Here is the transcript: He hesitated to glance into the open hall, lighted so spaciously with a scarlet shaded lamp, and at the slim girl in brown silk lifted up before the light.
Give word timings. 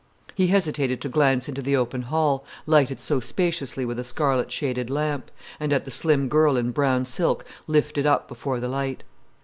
He 0.33 0.47
hesitated 0.47 0.99
to 1.01 1.09
glance 1.09 1.47
into 1.47 1.61
the 1.61 1.75
open 1.75 2.01
hall, 2.01 2.43
lighted 2.65 2.99
so 2.99 3.19
spaciously 3.19 3.85
with 3.85 3.99
a 3.99 4.03
scarlet 4.03 4.51
shaded 4.51 4.89
lamp, 4.89 5.29
and 5.59 5.71
at 5.71 5.85
the 5.85 5.91
slim 5.91 6.27
girl 6.27 6.57
in 6.57 6.71
brown 6.71 7.05
silk 7.05 7.45
lifted 7.67 8.07
up 8.07 8.27
before 8.27 8.59
the 8.59 8.67
light. 8.67 9.03